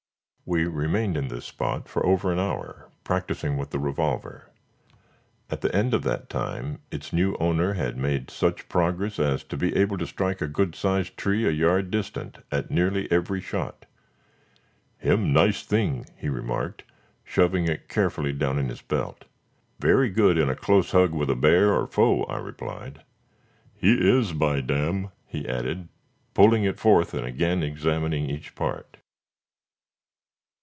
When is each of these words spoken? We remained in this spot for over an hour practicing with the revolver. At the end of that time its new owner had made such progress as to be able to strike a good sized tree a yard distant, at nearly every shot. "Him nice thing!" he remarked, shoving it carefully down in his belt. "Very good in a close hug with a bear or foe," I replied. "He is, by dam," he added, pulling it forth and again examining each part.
We 0.43 0.65
remained 0.65 1.15
in 1.15 1.29
this 1.29 1.45
spot 1.45 1.87
for 1.87 2.05
over 2.05 2.29
an 2.29 2.37
hour 2.37 2.91
practicing 3.05 3.55
with 3.55 3.69
the 3.69 3.79
revolver. 3.79 4.49
At 5.49 5.61
the 5.61 5.73
end 5.73 5.93
of 5.93 6.01
that 6.03 6.27
time 6.29 6.79
its 6.91 7.13
new 7.13 7.37
owner 7.39 7.75
had 7.75 7.95
made 7.95 8.29
such 8.29 8.67
progress 8.67 9.17
as 9.17 9.45
to 9.45 9.55
be 9.55 9.73
able 9.77 9.97
to 9.97 10.05
strike 10.05 10.41
a 10.41 10.49
good 10.49 10.75
sized 10.75 11.15
tree 11.15 11.47
a 11.47 11.51
yard 11.51 11.89
distant, 11.89 12.39
at 12.51 12.69
nearly 12.69 13.09
every 13.09 13.39
shot. 13.39 13.85
"Him 14.97 15.31
nice 15.31 15.63
thing!" 15.63 16.05
he 16.17 16.27
remarked, 16.27 16.83
shoving 17.23 17.69
it 17.69 17.87
carefully 17.87 18.33
down 18.33 18.59
in 18.59 18.67
his 18.67 18.81
belt. 18.81 19.23
"Very 19.79 20.09
good 20.09 20.37
in 20.37 20.49
a 20.49 20.55
close 20.55 20.91
hug 20.91 21.13
with 21.13 21.29
a 21.29 21.35
bear 21.35 21.71
or 21.71 21.87
foe," 21.87 22.23
I 22.25 22.39
replied. 22.39 23.03
"He 23.73 23.93
is, 23.93 24.33
by 24.33 24.59
dam," 24.59 25.11
he 25.27 25.47
added, 25.47 25.87
pulling 26.33 26.65
it 26.65 26.77
forth 26.77 27.13
and 27.13 27.25
again 27.25 27.63
examining 27.63 28.29
each 28.29 28.53
part. 28.53 28.97